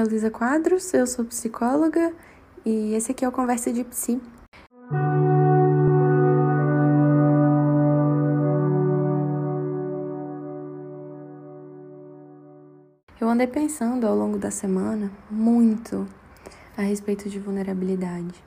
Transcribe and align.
é 0.00 0.04
Luísa 0.04 0.30
Quadros, 0.30 0.94
eu 0.94 1.06
sou 1.06 1.26
psicóloga 1.26 2.14
e 2.64 2.94
esse 2.94 3.12
aqui 3.12 3.22
é 3.22 3.28
o 3.28 3.32
Conversa 3.32 3.70
de 3.70 3.84
Psi. 3.84 4.18
Eu 13.20 13.28
andei 13.28 13.46
pensando 13.46 14.06
ao 14.06 14.16
longo 14.16 14.38
da 14.38 14.50
semana 14.50 15.12
muito 15.30 16.08
a 16.78 16.80
respeito 16.80 17.28
de 17.28 17.38
vulnerabilidade 17.38 18.42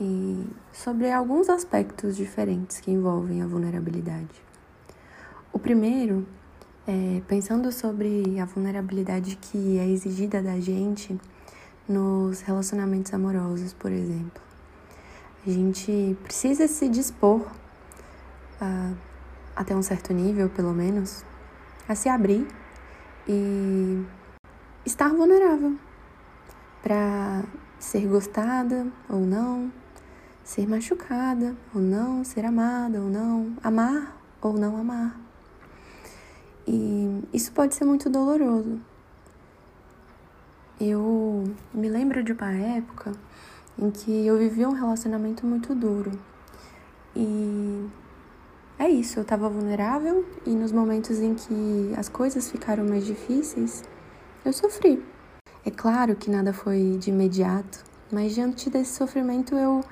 e 0.00 0.44
sobre 0.72 1.12
alguns 1.12 1.48
aspectos 1.48 2.16
diferentes 2.16 2.80
que 2.80 2.90
envolvem 2.90 3.40
a 3.40 3.46
vulnerabilidade. 3.46 4.42
O 5.52 5.60
primeiro 5.60 6.26
é 6.86 7.22
pensando 7.28 7.70
sobre 7.70 8.38
a 8.40 8.44
vulnerabilidade 8.44 9.36
que 9.36 9.78
é 9.78 9.88
exigida 9.88 10.42
da 10.42 10.58
gente 10.58 11.18
nos 11.88 12.40
relacionamentos 12.40 13.12
amorosos, 13.14 13.72
por 13.72 13.92
exemplo. 13.92 14.42
A 15.46 15.50
gente 15.50 16.16
precisa 16.22 16.66
se 16.68 16.88
dispor, 16.88 17.46
a, 18.60 18.92
até 19.56 19.74
um 19.74 19.82
certo 19.82 20.12
nível, 20.12 20.48
pelo 20.48 20.72
menos, 20.72 21.24
a 21.88 21.94
se 21.94 22.08
abrir 22.08 22.46
e 23.28 24.04
estar 24.84 25.08
vulnerável 25.08 25.76
para 26.82 27.44
ser 27.78 28.06
gostada 28.06 28.86
ou 29.08 29.20
não, 29.20 29.72
ser 30.44 30.68
machucada 30.68 31.56
ou 31.74 31.80
não, 31.80 32.24
ser 32.24 32.44
amada 32.44 33.00
ou 33.00 33.08
não, 33.08 33.56
amar 33.62 34.16
ou 34.40 34.52
não 34.54 34.76
amar. 34.76 35.31
E 36.66 37.24
isso 37.32 37.52
pode 37.52 37.74
ser 37.74 37.84
muito 37.84 38.08
doloroso. 38.08 38.80
Eu 40.80 41.44
me 41.72 41.88
lembro 41.88 42.22
de 42.22 42.32
uma 42.32 42.52
época 42.52 43.12
em 43.78 43.90
que 43.90 44.26
eu 44.26 44.38
vivia 44.38 44.68
um 44.68 44.72
relacionamento 44.72 45.46
muito 45.46 45.74
duro. 45.74 46.12
E 47.14 47.88
é 48.78 48.88
isso, 48.88 49.18
eu 49.18 49.22
estava 49.22 49.48
vulnerável 49.48 50.24
e 50.46 50.50
nos 50.50 50.72
momentos 50.72 51.20
em 51.20 51.34
que 51.34 51.92
as 51.96 52.08
coisas 52.08 52.50
ficaram 52.50 52.84
mais 52.84 53.04
difíceis, 53.04 53.82
eu 54.44 54.52
sofri. 54.52 55.02
É 55.64 55.70
claro 55.70 56.16
que 56.16 56.30
nada 56.30 56.52
foi 56.52 56.96
de 56.98 57.10
imediato, 57.10 57.84
mas 58.10 58.34
diante 58.34 58.70
desse 58.70 58.94
sofrimento 58.94 59.54
eu 59.54 59.84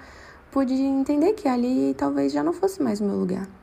pude 0.50 0.74
entender 0.74 1.34
que 1.34 1.46
ali 1.46 1.94
talvez 1.96 2.32
já 2.32 2.42
não 2.42 2.52
fosse 2.52 2.82
mais 2.82 3.00
o 3.00 3.04
meu 3.04 3.16
lugar 3.16 3.59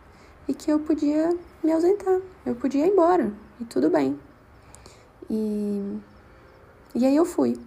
e 0.48 0.54
que 0.54 0.72
eu 0.72 0.80
podia 0.80 1.36
me 1.64 1.72
ausentar, 1.72 2.20
eu 2.46 2.56
podia 2.56 2.86
ir 2.86 2.92
embora 2.92 3.32
e 3.60 3.66
tudo 3.66 3.90
bem. 3.90 4.18
E, 5.30 6.00
e 6.96 7.06
aí 7.06 7.16
eu 7.16 7.26
fui, 7.26 7.60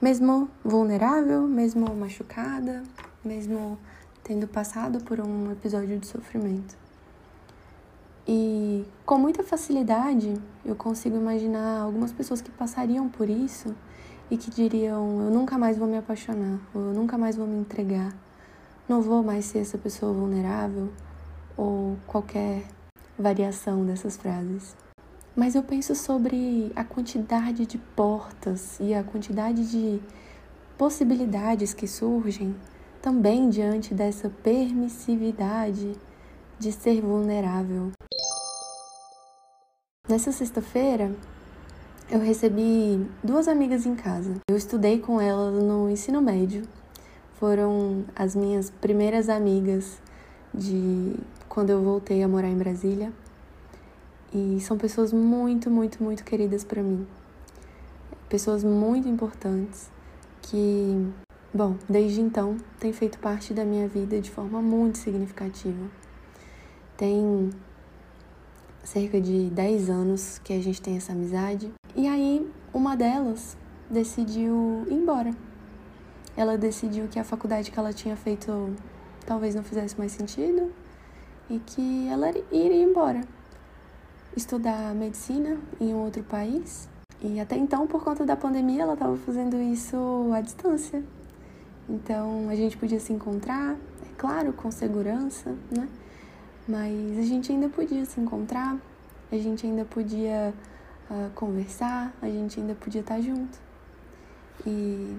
mesmo 0.00 0.48
vulnerável, 0.64 1.42
mesmo 1.42 1.92
machucada, 1.94 2.82
mesmo 3.24 3.78
tendo 4.22 4.46
passado 4.46 5.02
por 5.02 5.20
um 5.20 5.50
episódio 5.50 5.98
de 5.98 6.06
sofrimento. 6.06 6.76
E 8.26 8.86
com 9.04 9.18
muita 9.18 9.42
facilidade 9.42 10.34
eu 10.64 10.74
consigo 10.74 11.16
imaginar 11.16 11.80
algumas 11.80 12.12
pessoas 12.12 12.40
que 12.40 12.50
passariam 12.50 13.08
por 13.08 13.28
isso 13.28 13.74
e 14.30 14.36
que 14.36 14.50
diriam: 14.50 15.22
Eu 15.24 15.30
nunca 15.30 15.58
mais 15.58 15.76
vou 15.76 15.86
me 15.86 15.98
apaixonar, 15.98 16.58
ou 16.72 16.80
eu 16.80 16.94
nunca 16.94 17.18
mais 17.18 17.36
vou 17.36 17.46
me 17.46 17.56
entregar, 17.56 18.14
não 18.88 19.02
vou 19.02 19.22
mais 19.22 19.44
ser 19.44 19.58
essa 19.58 19.76
pessoa 19.76 20.12
vulnerável, 20.12 20.90
ou 21.56 21.96
qualquer 22.06 22.64
variação 23.18 23.84
dessas 23.84 24.16
frases. 24.16 24.76
Mas 25.36 25.54
eu 25.54 25.62
penso 25.62 25.94
sobre 25.94 26.72
a 26.76 26.84
quantidade 26.84 27.66
de 27.66 27.78
portas 27.78 28.78
e 28.80 28.94
a 28.94 29.02
quantidade 29.02 29.68
de 29.68 30.00
possibilidades 30.78 31.74
que 31.74 31.86
surgem 31.86 32.54
também 33.02 33.50
diante 33.50 33.92
dessa 33.92 34.30
permissividade 34.30 35.92
de 36.58 36.72
ser 36.72 37.00
vulnerável. 37.00 37.90
Nessa 40.08 40.32
sexta-feira, 40.32 41.14
eu 42.10 42.20
recebi 42.20 43.06
duas 43.22 43.48
amigas 43.48 43.86
em 43.86 43.94
casa. 43.94 44.34
Eu 44.48 44.56
estudei 44.56 44.98
com 44.98 45.20
elas 45.20 45.62
no 45.62 45.90
ensino 45.90 46.20
médio. 46.20 46.62
Foram 47.34 48.04
as 48.14 48.36
minhas 48.36 48.70
primeiras 48.70 49.28
amigas 49.28 49.98
de 50.52 51.16
quando 51.54 51.70
eu 51.70 51.80
voltei 51.80 52.20
a 52.20 52.26
morar 52.26 52.48
em 52.48 52.58
Brasília. 52.58 53.12
E 54.32 54.58
são 54.60 54.76
pessoas 54.76 55.12
muito, 55.12 55.70
muito, 55.70 56.02
muito 56.02 56.24
queridas 56.24 56.64
para 56.64 56.82
mim. 56.82 57.06
Pessoas 58.28 58.64
muito 58.64 59.08
importantes 59.08 59.88
que, 60.42 61.06
bom, 61.54 61.76
desde 61.88 62.20
então 62.20 62.56
têm 62.80 62.92
feito 62.92 63.20
parte 63.20 63.54
da 63.54 63.64
minha 63.64 63.86
vida 63.86 64.20
de 64.20 64.32
forma 64.32 64.60
muito 64.60 64.98
significativa. 64.98 65.86
Tem 66.96 67.50
cerca 68.82 69.20
de 69.20 69.48
10 69.50 69.88
anos 69.88 70.40
que 70.42 70.52
a 70.52 70.60
gente 70.60 70.82
tem 70.82 70.96
essa 70.96 71.12
amizade. 71.12 71.72
E 71.94 72.08
aí, 72.08 72.50
uma 72.72 72.96
delas 72.96 73.56
decidiu 73.88 74.84
ir 74.88 74.94
embora. 74.94 75.30
Ela 76.36 76.58
decidiu 76.58 77.06
que 77.06 77.20
a 77.20 77.24
faculdade 77.24 77.70
que 77.70 77.78
ela 77.78 77.92
tinha 77.92 78.16
feito 78.16 78.74
talvez 79.24 79.54
não 79.54 79.62
fizesse 79.62 79.96
mais 79.96 80.10
sentido 80.10 80.72
e 81.48 81.58
que 81.58 82.08
ela 82.08 82.30
iria 82.50 82.82
embora 82.82 83.20
estudar 84.36 84.94
medicina 84.94 85.58
em 85.80 85.94
um 85.94 85.98
outro 85.98 86.22
país. 86.22 86.88
E 87.20 87.40
até 87.40 87.56
então, 87.56 87.86
por 87.86 88.02
conta 88.02 88.24
da 88.24 88.36
pandemia, 88.36 88.82
ela 88.82 88.94
estava 88.94 89.16
fazendo 89.16 89.56
isso 89.60 89.96
à 90.34 90.40
distância. 90.40 91.02
Então 91.88 92.48
a 92.48 92.54
gente 92.54 92.76
podia 92.76 92.98
se 92.98 93.12
encontrar, 93.12 93.76
é 94.02 94.14
claro, 94.16 94.52
com 94.52 94.70
segurança, 94.70 95.54
né? 95.70 95.88
Mas 96.66 97.18
a 97.18 97.22
gente 97.22 97.52
ainda 97.52 97.68
podia 97.68 98.04
se 98.06 98.20
encontrar, 98.20 98.78
a 99.30 99.36
gente 99.36 99.66
ainda 99.66 99.84
podia 99.84 100.54
uh, 101.10 101.30
conversar, 101.34 102.12
a 102.22 102.26
gente 102.26 102.58
ainda 102.58 102.74
podia 102.74 103.02
estar 103.02 103.20
junto. 103.20 103.58
E 104.66 105.14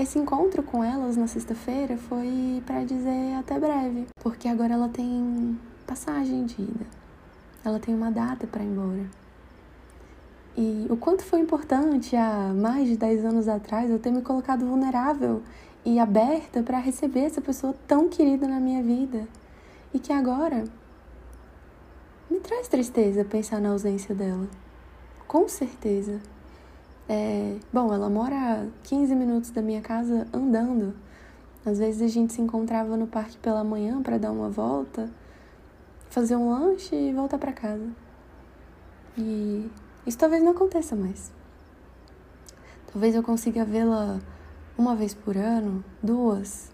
esse 0.00 0.18
encontro 0.18 0.62
com 0.62 0.82
elas 0.82 1.14
na 1.14 1.26
sexta-feira 1.26 1.94
foi 1.98 2.62
para 2.64 2.84
dizer 2.84 3.34
até 3.38 3.58
breve, 3.58 4.06
porque 4.22 4.48
agora 4.48 4.72
ela 4.72 4.88
tem 4.88 5.58
passagem 5.86 6.46
de 6.46 6.62
ida. 6.62 6.86
Ela 7.62 7.78
tem 7.78 7.94
uma 7.94 8.10
data 8.10 8.46
para 8.46 8.62
ir 8.62 8.68
embora. 8.68 9.04
E 10.56 10.86
o 10.88 10.96
quanto 10.96 11.22
foi 11.22 11.40
importante 11.40 12.16
há 12.16 12.50
mais 12.54 12.88
de 12.88 12.96
10 12.96 13.26
anos 13.26 13.46
atrás 13.46 13.90
eu 13.90 13.98
ter 13.98 14.10
me 14.10 14.22
colocado 14.22 14.64
vulnerável 14.64 15.42
e 15.84 15.98
aberta 15.98 16.62
para 16.62 16.78
receber 16.78 17.20
essa 17.20 17.42
pessoa 17.42 17.74
tão 17.86 18.08
querida 18.08 18.48
na 18.48 18.58
minha 18.58 18.82
vida. 18.82 19.28
E 19.92 19.98
que 19.98 20.14
agora 20.14 20.64
me 22.30 22.40
traz 22.40 22.68
tristeza 22.68 23.22
pensar 23.22 23.60
na 23.60 23.68
ausência 23.68 24.14
dela. 24.14 24.48
Com 25.28 25.46
certeza. 25.46 26.20
É, 27.08 27.56
bom, 27.72 27.92
ela 27.92 28.08
mora 28.08 28.62
a 28.62 28.66
15 28.84 29.14
minutos 29.14 29.50
da 29.50 29.60
minha 29.62 29.80
casa 29.80 30.26
andando. 30.32 30.94
Às 31.64 31.78
vezes 31.78 32.00
a 32.02 32.08
gente 32.08 32.32
se 32.32 32.40
encontrava 32.40 32.96
no 32.96 33.06
parque 33.06 33.36
pela 33.38 33.62
manhã 33.62 34.02
para 34.02 34.16
dar 34.16 34.30
uma 34.30 34.48
volta, 34.48 35.10
fazer 36.08 36.36
um 36.36 36.50
lanche 36.50 36.94
e 36.94 37.12
voltar 37.12 37.38
para 37.38 37.52
casa. 37.52 37.88
E 39.18 39.70
isso 40.06 40.16
talvez 40.16 40.42
não 40.42 40.52
aconteça 40.52 40.96
mais. 40.96 41.30
Talvez 42.92 43.14
eu 43.14 43.22
consiga 43.22 43.64
vê-la 43.64 44.18
uma 44.76 44.96
vez 44.96 45.14
por 45.14 45.36
ano, 45.36 45.84
duas, 46.02 46.70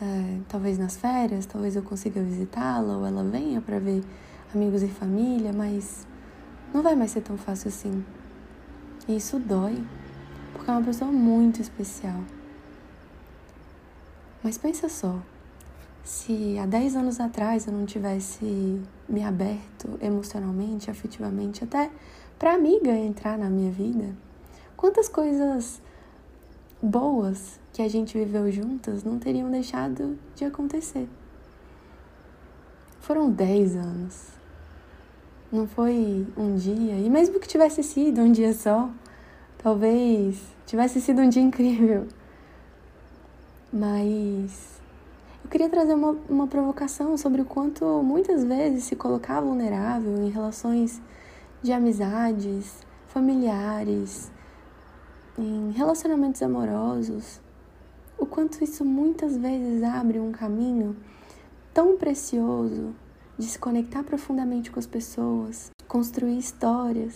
é, 0.00 0.40
talvez 0.48 0.78
nas 0.78 0.96
férias, 0.96 1.46
talvez 1.46 1.74
eu 1.74 1.82
consiga 1.82 2.22
visitá-la 2.22 2.98
ou 2.98 3.06
ela 3.06 3.24
venha 3.24 3.60
para 3.60 3.78
ver 3.78 4.04
amigos 4.54 4.82
e 4.82 4.88
família, 4.88 5.52
mas 5.52 6.06
não 6.72 6.82
vai 6.82 6.94
mais 6.94 7.10
ser 7.10 7.22
tão 7.22 7.36
fácil 7.36 7.68
assim. 7.68 8.04
E 9.06 9.16
isso 9.16 9.38
dói, 9.38 9.82
porque 10.52 10.70
é 10.70 10.74
uma 10.74 10.82
pessoa 10.82 11.10
muito 11.10 11.60
especial. 11.60 12.20
Mas 14.42 14.58
pensa 14.58 14.88
só, 14.88 15.18
se 16.02 16.58
há 16.58 16.66
10 16.66 16.96
anos 16.96 17.20
atrás 17.20 17.66
eu 17.66 17.72
não 17.72 17.86
tivesse 17.86 18.80
me 19.08 19.24
aberto 19.24 19.98
emocionalmente, 20.00 20.90
afetivamente, 20.90 21.64
até 21.64 21.90
para 22.38 22.54
amiga 22.54 22.90
entrar 22.90 23.38
na 23.38 23.48
minha 23.48 23.70
vida, 23.70 24.14
quantas 24.76 25.08
coisas 25.08 25.80
boas 26.82 27.58
que 27.72 27.80
a 27.80 27.88
gente 27.88 28.18
viveu 28.18 28.52
juntas 28.52 29.02
não 29.02 29.18
teriam 29.18 29.50
deixado 29.50 30.18
de 30.36 30.44
acontecer. 30.44 31.08
Foram 33.00 33.30
10 33.30 33.76
anos. 33.76 34.43
Não 35.54 35.68
foi 35.68 36.26
um 36.36 36.56
dia, 36.56 36.98
e 36.98 37.08
mesmo 37.08 37.38
que 37.38 37.46
tivesse 37.46 37.80
sido 37.84 38.20
um 38.20 38.32
dia 38.32 38.52
só, 38.52 38.90
talvez 39.56 40.42
tivesse 40.66 41.00
sido 41.00 41.20
um 41.22 41.28
dia 41.28 41.40
incrível. 41.40 42.08
Mas 43.72 44.80
eu 45.44 45.48
queria 45.48 45.68
trazer 45.68 45.94
uma, 45.94 46.16
uma 46.28 46.48
provocação 46.48 47.16
sobre 47.16 47.40
o 47.40 47.44
quanto 47.44 47.84
muitas 48.02 48.42
vezes 48.42 48.82
se 48.82 48.96
colocar 48.96 49.40
vulnerável 49.40 50.24
em 50.24 50.28
relações 50.28 51.00
de 51.62 51.72
amizades, 51.72 52.80
familiares, 53.06 54.32
em 55.38 55.70
relacionamentos 55.70 56.42
amorosos, 56.42 57.40
o 58.18 58.26
quanto 58.26 58.64
isso 58.64 58.84
muitas 58.84 59.36
vezes 59.36 59.84
abre 59.84 60.18
um 60.18 60.32
caminho 60.32 60.96
tão 61.72 61.96
precioso 61.96 62.92
de 63.38 63.46
se 63.46 63.58
conectar 63.58 64.02
profundamente 64.04 64.70
com 64.70 64.78
as 64.78 64.86
pessoas, 64.86 65.70
construir 65.88 66.38
histórias. 66.38 67.14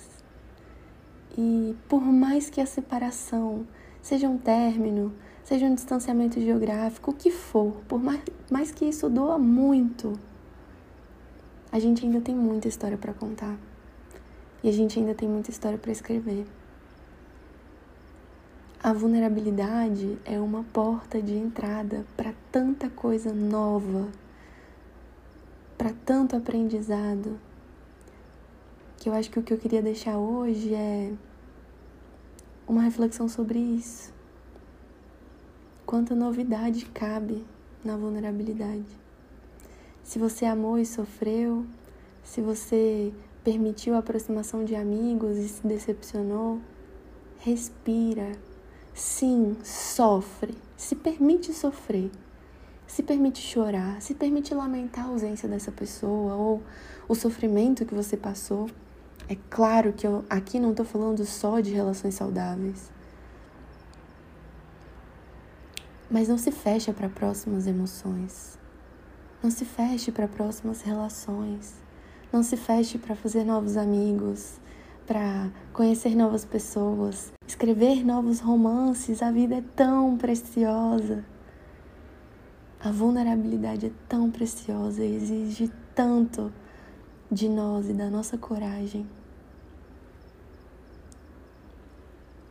E 1.37 1.76
por 1.88 2.03
mais 2.03 2.50
que 2.50 2.61
a 2.61 2.67
separação 2.67 3.67
seja 4.03 4.29
um 4.29 4.38
término, 4.38 5.12
seja 5.44 5.67
um 5.67 5.75
distanciamento 5.75 6.41
geográfico, 6.41 7.11
o 7.11 7.15
que 7.15 7.31
for, 7.31 7.73
por 7.87 8.03
mais, 8.03 8.20
mais 8.50 8.70
que 8.70 8.85
isso 8.85 9.09
doa 9.09 9.38
muito, 9.38 10.19
a 11.70 11.79
gente 11.79 12.05
ainda 12.05 12.21
tem 12.21 12.35
muita 12.35 12.69
história 12.69 12.97
para 12.97 13.12
contar. 13.12 13.56
E 14.62 14.69
a 14.69 14.73
gente 14.73 14.99
ainda 14.99 15.14
tem 15.14 15.29
muita 15.29 15.50
história 15.50 15.79
para 15.79 15.93
escrever. 15.93 16.47
A 18.82 18.93
vulnerabilidade 18.93 20.19
é 20.25 20.38
uma 20.41 20.64
porta 20.73 21.21
de 21.21 21.35
entrada 21.35 22.06
para 22.17 22.32
tanta 22.50 22.88
coisa 22.88 23.32
nova, 23.32 24.09
para 25.88 25.96
tanto 26.05 26.37
aprendizado, 26.37 27.40
que 28.99 29.08
eu 29.08 29.14
acho 29.14 29.31
que 29.31 29.38
o 29.38 29.43
que 29.43 29.55
eu 29.55 29.58
queria 29.58 29.81
deixar 29.81 30.19
hoje 30.19 30.75
é 30.75 31.14
uma 32.67 32.82
reflexão 32.82 33.26
sobre 33.26 33.58
isso. 33.58 34.12
Quanta 35.87 36.14
novidade 36.14 36.85
cabe 36.87 37.43
na 37.82 37.96
vulnerabilidade. 37.96 38.85
Se 40.02 40.19
você 40.19 40.44
amou 40.44 40.79
e 40.79 40.85
sofreu, 40.85 41.64
se 42.23 42.43
você 42.43 43.11
permitiu 43.43 43.94
a 43.94 43.99
aproximação 43.99 44.67
de 44.67 44.75
amigos 44.75 45.38
e 45.38 45.49
se 45.49 45.67
decepcionou, 45.67 46.61
respira 47.38 48.32
Sim, 48.93 49.56
sofre. 49.62 50.55
Se 50.76 50.94
permite 50.94 51.55
sofrer. 51.55 52.11
Se 52.88 53.02
permite 53.02 53.40
chorar. 53.40 54.00
Se 54.00 54.14
permite 54.14 54.55
lamentar 54.55 55.05
a 55.05 55.08
ausência 55.08 55.46
dessa 55.46 55.70
pessoa 55.70 56.35
ou 56.35 56.62
o 57.06 57.14
sofrimento 57.14 57.85
que 57.85 57.94
você 57.94 58.17
passou. 58.17 58.69
É 59.29 59.37
claro 59.50 59.93
que 59.93 60.06
eu 60.06 60.25
aqui 60.29 60.58
não 60.58 60.70
estou 60.70 60.87
falando 60.87 61.25
só 61.26 61.61
de 61.61 61.70
relações 61.70 62.14
saudáveis. 62.14 62.90
Mas 66.11 66.29
não 66.29 66.38
se 66.38 66.50
fecha 66.50 66.93
para 66.94 67.11
próximas 67.11 67.67
emoções. 67.67 68.58
Não 69.43 69.50
se 69.50 69.67
feche 69.67 70.11
para 70.11 70.26
próximas 70.26 70.81
relações. 70.81 71.75
Não 72.32 72.43
se 72.43 72.56
feche 72.56 72.96
para 72.96 73.14
fazer 73.14 73.44
novos 73.44 73.76
amigos, 73.76 74.58
para 75.06 75.50
conhecer 75.75 76.17
novas 76.17 76.44
pessoas, 76.44 77.32
escrever 77.46 78.02
novos 78.05 78.40
romances. 78.40 79.23
A 79.23 79.31
vida 79.31 79.56
é 79.56 79.64
tão 79.76 80.17
preciosa. 80.17 81.23
A 82.81 82.93
vulnerabilidade 82.93 83.87
é 83.87 83.93
tão 84.09 84.31
preciosa 84.31 85.05
e 85.05 85.17
exige 85.17 85.69
tanto 85.97 86.53
de 87.31 87.49
nós 87.49 87.89
e 87.89 87.93
da 87.93 88.09
nossa 88.09 88.39
coragem. 88.39 89.05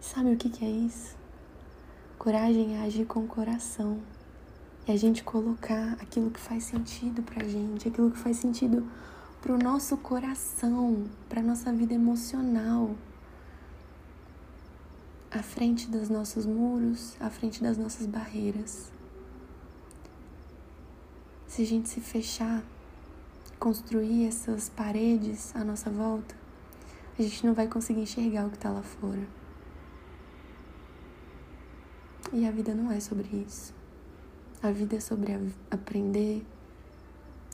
Sabe 0.01 0.33
o 0.33 0.38
que, 0.38 0.65
é 0.65 0.69
isso? 0.69 1.15
Coragem 2.19 2.75
é 2.75 2.85
agir 2.85 3.06
com 3.06 3.21
o 3.21 3.27
coração. 3.27 4.01
É 4.85 4.91
a 4.91 4.97
gente 4.97 5.24
colocar 5.24 5.94
aquilo 5.94 6.30
que 6.30 6.39
faz 6.41 6.65
sentido 6.65 7.23
pra 7.23 7.47
gente, 7.47 7.88
aquilo 7.88 8.12
que 8.12 8.18
faz 8.18 8.35
sentido 8.35 8.85
para 9.41 9.53
o 9.53 9.57
nosso 9.57 9.95
coração, 9.95 11.06
para 11.30 11.39
a 11.39 11.44
nossa 11.44 11.71
vida 11.71 11.94
emocional, 11.94 12.95
à 15.31 15.41
frente 15.41 15.89
dos 15.89 16.09
nossos 16.09 16.45
muros, 16.45 17.15
à 17.18 17.30
frente 17.30 17.63
das 17.63 17.77
nossas 17.77 18.06
barreiras. 18.06 18.96
Se 21.47 21.61
a 21.61 21.65
gente 21.65 21.89
se 21.89 22.01
fechar, 22.01 22.63
construir 23.57 24.27
essas 24.27 24.69
paredes 24.69 25.55
à 25.55 25.63
nossa 25.63 25.89
volta, 25.89 26.35
a 27.17 27.21
gente 27.21 27.45
não 27.45 27.53
vai 27.53 27.67
conseguir 27.67 28.01
enxergar 28.01 28.45
o 28.45 28.49
que 28.49 28.57
está 28.57 28.69
lá 28.69 28.83
fora. 28.83 29.27
E 32.33 32.45
a 32.45 32.51
vida 32.51 32.75
não 32.75 32.91
é 32.91 32.99
sobre 32.99 33.27
isso. 33.47 33.73
A 34.61 34.71
vida 34.71 34.97
é 34.97 34.99
sobre 34.99 35.33
aprender, 35.71 36.45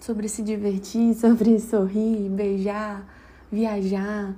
sobre 0.02 0.28
se 0.28 0.42
divertir, 0.42 1.14
sobre 1.16 1.60
sorrir, 1.60 2.30
beijar, 2.30 3.08
viajar, 3.52 4.36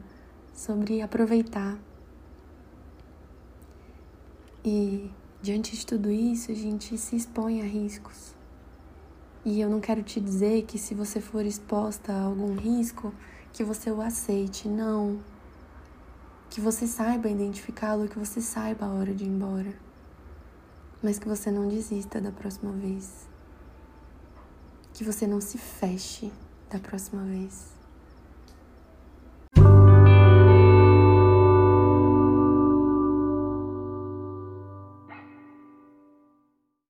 sobre 0.53 1.01
aproveitar. 1.01 1.79
E 4.63 5.09
diante 5.41 5.75
de 5.75 5.85
tudo 5.85 6.11
isso, 6.11 6.51
a 6.51 6.55
gente 6.55 6.97
se 6.97 7.15
expõe 7.15 7.61
a 7.61 7.65
riscos. 7.65 8.35
E 9.45 9.61
eu 9.61 9.69
não 9.69 9.79
quero 9.79 10.01
te 10.01 10.19
dizer 10.19 10.63
que 10.63 10.77
se 10.79 10.95
você 10.95 11.21
for 11.21 11.45
exposta 11.45 12.11
a 12.11 12.23
algum 12.23 12.55
risco, 12.55 13.13
que 13.53 13.63
você 13.63 13.91
o 13.91 14.01
aceite, 14.01 14.67
não. 14.67 15.19
Que 16.49 16.59
você 16.59 16.87
saiba 16.87 17.29
identificá-lo, 17.29 18.09
que 18.09 18.19
você 18.19 18.41
saiba 18.41 18.87
a 18.87 18.93
hora 18.93 19.13
de 19.13 19.23
ir 19.23 19.27
embora. 19.27 19.73
Mas 21.01 21.19
que 21.19 21.27
você 21.27 21.51
não 21.51 21.67
desista 21.67 22.19
da 22.19 22.31
próxima 22.31 22.71
vez 22.71 23.27
que 24.95 25.03
você 25.03 25.27
não 25.27 25.41
se 25.41 25.57
feche 25.57 26.31
da 26.69 26.79
próxima 26.79 27.21
vez. 27.23 27.74